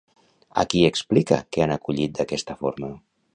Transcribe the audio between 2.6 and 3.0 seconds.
forma?